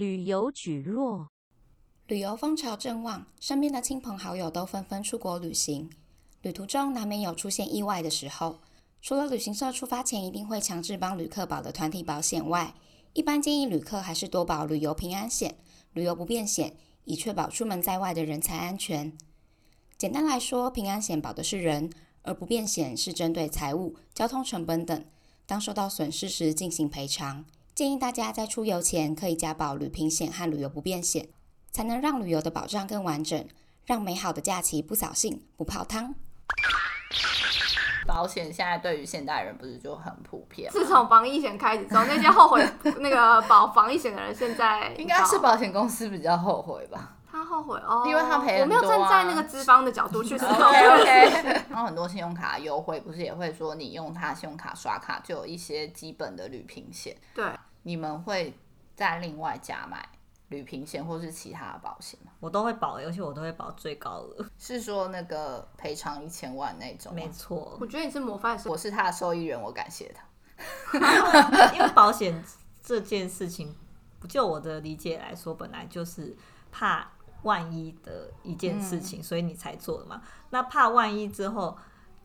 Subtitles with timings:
[0.00, 1.26] 旅游蒟蒻，
[2.06, 5.90] 旅游风潮正旺，身边的亲朋好友都纷纷出国旅行，
[6.40, 8.60] 旅途中难免有出现意外的时候。
[9.02, 12.72] 除了旅行社出发前一定会强制帮旅客保的团体保险外，
[13.12, 15.54] 一般建议旅客还是多保旅游平安险、
[15.92, 16.74] 旅游不便险，
[17.04, 19.12] 以确保出门在外的人财安全。
[19.98, 21.92] 简单来说，平安险保的是人，
[22.22, 25.04] 而不便险是针对财物、交通成本等，
[25.44, 27.44] 当受到损失时进行赔偿。
[27.80, 31.28] 建议大家在出游前可以加保旅平险和旅游不便险，
[31.72, 33.42] 才能让旅游的保障更完整，
[33.86, 36.14] 让美好的假期不扫兴、不泡汤。
[38.06, 40.70] 保险现在对于现代人不是就很普遍？
[40.70, 42.62] 自从防疫险开始之后，那些后悔
[43.00, 47.16] 那个保防疫险的人，现在 应该是保险公司比较后悔吧？
[47.32, 50.70] 他后悔哦，因为他赔、啊、我没有站在那个资方的角度去思考。
[50.70, 57.16] 然后很多信用卡优惠，不是也会说你用他信用卡刷卡就有一些基本的旅平险？
[57.34, 57.46] 对。
[57.82, 58.54] 你们会
[58.94, 60.06] 再另外加买
[60.48, 62.32] 旅平险或是其他的保险吗？
[62.40, 67.14] 我都会保，而且我都会保最高额，是说那个赔偿一千万那种？
[67.14, 67.78] 没错。
[67.80, 70.24] 我觉得你是模范生，我是他的受益人，我感谢他。
[71.74, 72.42] 因为保险
[72.82, 73.74] 这件事情，
[74.18, 76.36] 不就我的理解来说，本来就是
[76.70, 77.10] 怕
[77.42, 80.20] 万一的一件事情，嗯、所以你才做的嘛。
[80.50, 81.76] 那怕万一之后。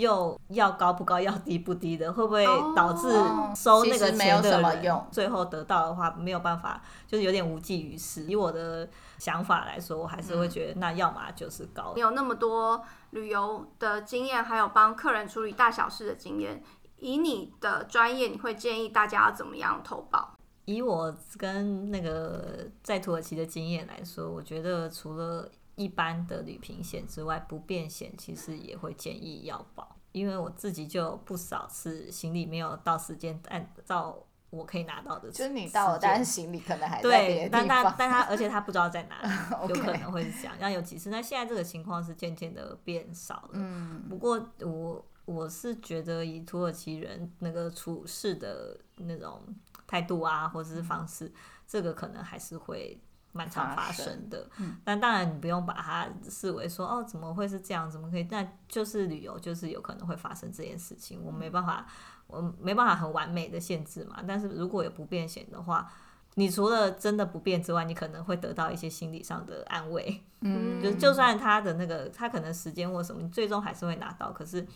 [0.00, 3.08] 又要高不高，要低不低的，会不会导致
[3.54, 8.24] 收那个钱的人最后得到的话没有办法，就是有点无济于事。
[8.24, 11.92] 以我的想法来说，我还是会觉得那要么就是高。
[11.94, 16.62] 你有那么多旅游的经验，还有帮客人处理大小事的经验，
[16.98, 20.36] 以你的专业，你会建议大家要怎么样投保？
[20.66, 25.48] 以我跟那个在土耳其的经验来说，我觉得除了
[25.80, 39.28] 一般的旅平险之外，不便险其实也会建议要保，因为我自己就不少次行李没有到时间按照我可以拿到的，就是你到了，但是行李可能还在别的对，但他但他而且他不知道在哪里，
[39.72, 40.54] 有可能会是这样。
[40.60, 43.50] 那有几次，那现在这个情况是渐渐的变少了。
[43.52, 49.40] 嗯，不过我我是觉得以土耳其人那个处事的那种
[49.86, 51.34] 态度啊，或者是方式，嗯、
[51.66, 53.00] 这个可能还是会。
[53.32, 57.88] 蛮常发生的，嗯、但当然你不用把它视为说哦，怎么会是这样？
[57.90, 58.24] 怎么可以？
[58.24, 61.22] 但就是旅游，就是有可能会发生这件事情。
[61.24, 61.86] 我没办法，
[62.26, 64.16] 我没办法很完美的限制嘛。
[64.26, 65.88] 但是如果有不便险的话，
[66.34, 70.22] 你除了真的不便之外，你可能会得到一些心理上的安慰。
[70.40, 74.32] 嗯，就就算他的那个他可能时间或什么，你最终还是会拿到。
[74.32, 74.66] 可是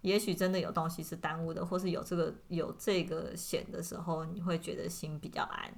[0.00, 5.70] 也许真的有东西是耽误的，或是有这个有这个险的时候，你会觉得心比较安。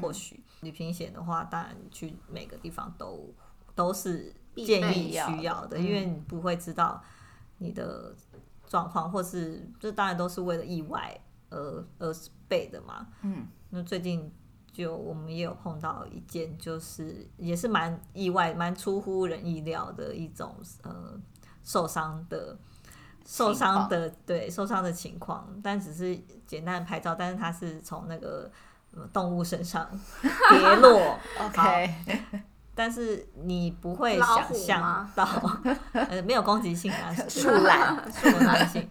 [0.00, 3.28] 或许旅行险的话，当然去每个地方都
[3.74, 7.02] 都是建议需要的，因为你不会知道
[7.58, 8.14] 你的
[8.66, 11.14] 状况，或是这当然都是为了意外
[11.50, 12.14] 而而
[12.48, 13.06] 备的嘛。
[13.20, 14.32] 嗯，那最近
[14.72, 21.20] 就我们也有碰到一件，就是也是蛮意外、蛮出乎人意料的一种呃
[21.62, 22.58] 受伤的
[23.26, 28.50] 受伤的对受伤的情况，但只是简单的拍照，但是他是从那个。
[29.12, 29.88] 动物身上
[30.50, 31.94] 跌落， OK，
[32.74, 35.26] 但是你不会想象到，
[35.92, 38.88] 呃，没有攻击性啊， 树懒，树懒性，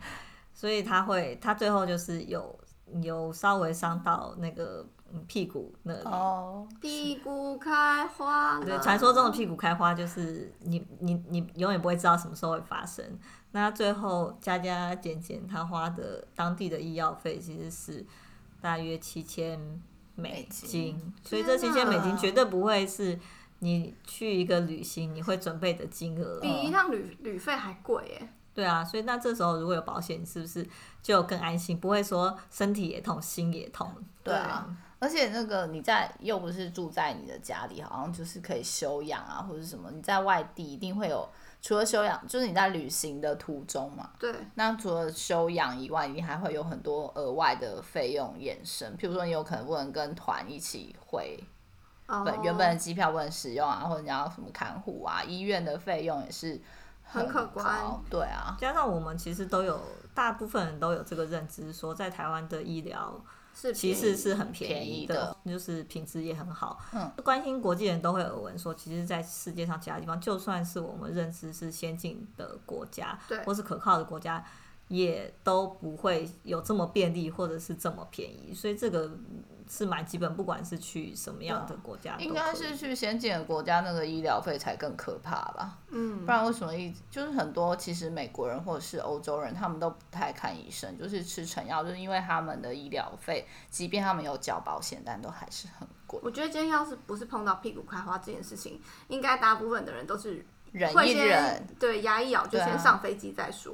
[0.53, 2.59] 所以他会，他最后就是有
[3.01, 4.84] 有稍微伤到那个
[5.28, 13.06] 屁股那里，哦，屁股开花，对，传说中的屁股开花就是你你你永远不会知道什么时候会发生，
[13.51, 18.03] 那最后加加减减，他花的当地的医药费其实是
[18.61, 19.81] 大约七千。
[20.22, 23.20] 美金，所以这七千美金绝对不会是
[23.59, 28.30] 你去一个旅行你会准备的金额，比一趟旅旅费还贵耶。
[28.54, 30.68] 对啊，所以那这时候如果有保险，是不是
[31.02, 31.80] 就更安心？
[31.80, 33.92] 不会说身体也痛，心也痛。
[34.24, 34.68] 对啊，
[35.00, 39.90] 而且那个你在又不是住在你的家里，好像就是可以休养啊，或者什么？
[39.92, 41.28] 你在外地一定会有。
[41.61, 44.09] 除了休养，就是你在旅行的途中嘛。
[44.17, 44.33] 对。
[44.55, 48.97] 那除了休养以外，你还会有很多额外的费用衍生。
[48.97, 51.40] 譬如说，你有可能不能跟团一起回
[52.08, 52.43] 本、oh.
[52.43, 56.59] 原本的机票不能使用啊，或者你要什么看护啊，医院的费用也是
[57.03, 57.79] 很，很可观。
[58.09, 58.57] 对啊。
[58.59, 59.79] 加上我们其实都有，
[60.16, 63.14] 大部分人都有这个认知，说在台湾的医疗。
[63.53, 66.80] 是其实是很便宜的，宜的就是品质也很好。
[66.94, 74.44] 嗯，关心国际人都会耳闻说，其实，在世界上其他地方，就算是我们认知是先进的国家，对，或是可靠的国家，
[74.91, 78.53] 也都不会有这么便利，或者是这么便宜。
[78.53, 79.11] 所以这个。
[79.70, 85.78] 是蛮基本，不管是去什么样的国家，应该是去先进的国家，那个医疗费才更可怕吧？
[85.91, 96.20] 嗯，不然为什么一就是很多其实美国人或者是欧洲人，他们都不太看医生，就是吃成药，就是因为他们的医疗费，即便他们有缴保险，但都还是很贵。
[96.22, 103.73] 我觉得今天要是不是碰到屁股开花这件事情，应该大部分的人都是忍一忍，对，牙一咬就先上飞机再说。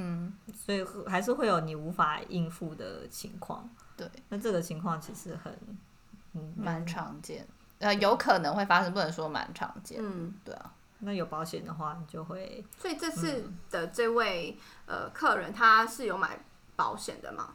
[0.00, 3.68] 嗯，所以还是会有你无法应付的情况。
[3.96, 5.52] 对，那这个情况其实很，
[6.34, 7.44] 嗯，蛮常见。
[7.80, 9.98] 呃，有可能会发生，不能说蛮常见。
[10.00, 10.72] 嗯，对啊。
[11.00, 12.64] 那有保险的话，你就会。
[12.76, 14.56] 所以这次的这位、
[14.86, 16.38] 嗯、呃客人，他是有买
[16.76, 17.54] 保险的吗？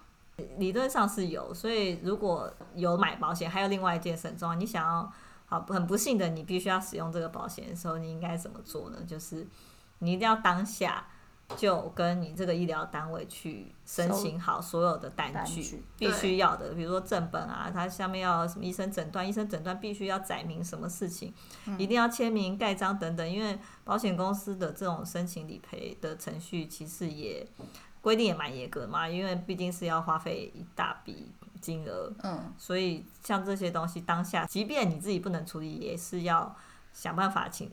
[0.57, 5.09] 理论上是有，所以如果有买保险，还有另外一件事很重要，你想要
[5.45, 8.97] 好很不幸的，你必须要使用这个保险的时候，你应该怎么做呢？
[9.07, 9.47] 就是
[9.99, 11.05] 你一定要当下。
[11.57, 21.33] 就跟你这个医疗单位去申请好所有的单据，必须要的，比如说正本啊，它下面要什么医生诊断，医生诊断必须要载明什么事情，
[21.77, 23.29] 一定要签名盖章等等。
[23.29, 27.47] 因为保险公司的这种申请理赔的程序，其实也
[28.01, 36.55] 规定也蛮严格嘛，因为毕竟是要花费一大笔金额，嗯，所以像这些东西当下，即便你自己不能处理，也是要
[36.91, 37.71] 想办法请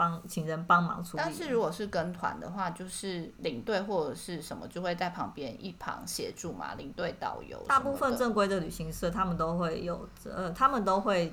[0.00, 1.22] 帮请人帮忙处理。
[1.22, 7.62] 但是如果是跟团的话，就是领队或者是什么就会在旁边一旁协助嘛，领队导游。
[7.68, 11.30] 大部分正规的旅行社他们都会有，呃，他们都会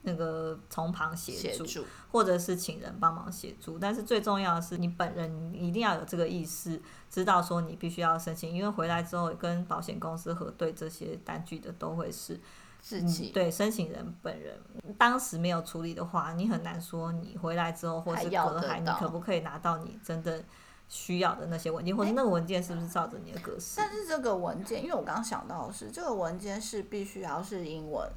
[0.00, 3.78] 那个从旁协助，协助或者是请人帮忙协助。
[3.78, 12.40] 但是最重要的是，你本人一定要有这个意识，知道说你必须要申请，因为回来之后跟保险公司核对这些单据的都会是。
[12.82, 14.60] 自己、嗯、对申请人本人
[14.98, 20.42] 当时没有处理的话，你很难说你回来之后或是隔海，你可不可以拿到你真的
[20.88, 23.74] 需要的那些文件，或者那个文件是不是照着你的格式？
[23.76, 28.10] 但是这个文件，因为我刚刚想到的是，这个文件是必须要是英文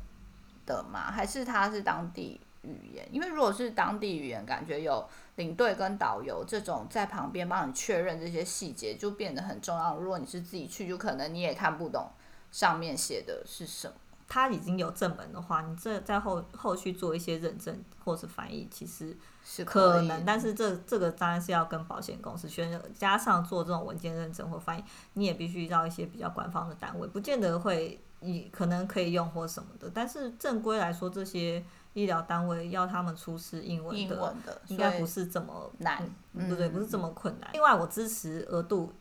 [0.65, 1.11] 的吗？
[1.11, 3.07] 还是它是当地语言？
[3.11, 9.97] 因为如果是当地语言，感觉有领队跟导游这种在旁边帮你确认这些细节，就变得很重要。
[9.97, 12.09] 如果你是自己去，就可能你也看不懂
[12.51, 13.93] 上面写的是什么。
[14.27, 20.17] 他已经有正本的话，你这在后后续做一些认证或是翻译，其实是可能。
[20.17, 24.83] 是但是这这个当然是要跟保险公司确认，加上做这种文件认证或翻译，
[25.13, 29.89] 你也必须到一些比较官方的单位，不见得会你可能可以用或什么的。
[29.93, 31.63] 但是正规来说，这些
[31.93, 35.97] 医疗单位要他们出示英文的，英文的应该不是这么难，
[36.33, 36.69] 对不对？
[36.69, 37.49] 不是这么困难。
[37.51, 38.91] 嗯、另外，我支持额度。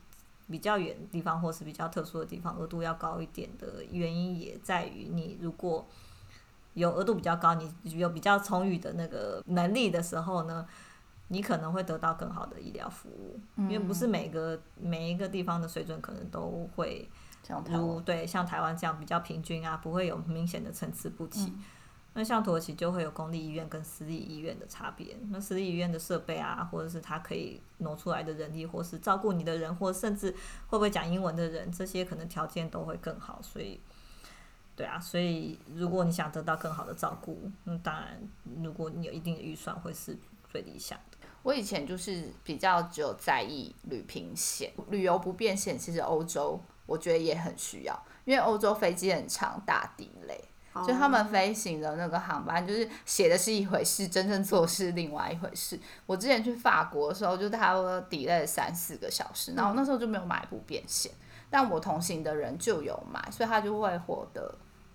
[0.49, 5.85] 比较远的地方，或是比较特殊的地方，额度要高一点的原因也在于，你如果
[6.73, 10.67] 有额度比较高，你有比较充裕的那个能力的时候呢，
[11.29, 17.09] 你可能会得到更好的医疗服务，嗯、因为不是每个每一个地方的水准可能都会
[17.69, 21.45] 如对像台湾这样比较平均啊，不会有明显的参差不齐。
[21.45, 21.63] 嗯
[22.17, 25.17] 那像土耳其就会有公立医院跟私立医院的差别。
[25.31, 30.31] 那私立医院的设备啊，或者是它可以挪出来的人力，或是照顾你的人，或甚至
[30.67, 33.41] 会不会讲英文的人，这些可能条件都会更好。
[33.41, 33.81] 所以，
[34.77, 38.17] 对啊，所以如果你想得到更好的照顾，那当然，
[38.63, 40.17] 如果你有一定的预算，会是
[40.49, 41.17] 最理想的。
[41.43, 50.41] 我以前就是比较只有在意旅平险、旅游不便险，其实欧洲我觉得也很需要，因为欧洲飞机很长，大地雷。
[50.85, 55.79] 就他们飞行的那个航班，就是写的是一回事，真正做是另外一回事。
[56.05, 61.09] 我之前去法国的时候，就差不多 delay 了三四个小时，然后那时候就没有买不便险，
[61.49, 64.53] 但我同行的人就有买，所以他就会获得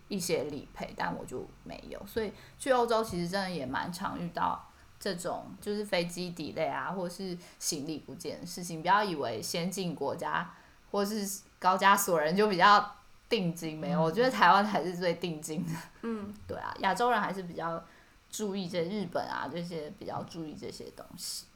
[0.08, 1.98] 一些理赔，但我就没有。
[2.06, 4.62] 所以去欧洲其实真的也蛮常遇到
[4.98, 8.82] 这种，就是飞机 delay 啊，或是行李不见的事情。
[8.82, 10.52] 不要以为先进国家
[10.90, 12.96] 或是高加索人就比较。
[13.30, 15.72] 定金没有，我觉得台湾才是最定金的。
[16.02, 17.82] 嗯， 对啊，亚洲人还是比较
[18.28, 21.46] 注意这日本啊这些比较注意这些东西。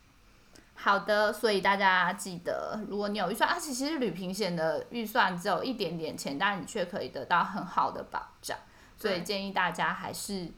[0.77, 8.57] 好的，所以大家记得，如果你有预算，而且其实旅平险的预算只有一点点钱，但是你却可以得到很好的保障。
[8.97, 10.51] 所以建议大家还是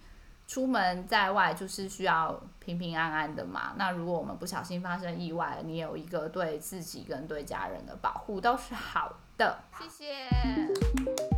[0.46, 3.74] 出门在外就是需要平平安安的嘛。
[3.76, 9.58] 那如果我们不小心发生意外，你有一个对自己跟对家人的保护都是好的。
[9.78, 11.35] 谢谢。